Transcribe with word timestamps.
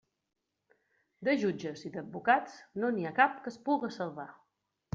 De 1.27 1.35
jutges 1.43 1.85
i 1.91 1.93
d'advocats, 1.97 2.57
no 2.81 2.91
n'hi 2.97 3.07
ha 3.11 3.15
cap 3.23 3.39
que 3.45 3.55
es 3.55 3.63
puga 3.69 3.95
salvar. 4.01 4.31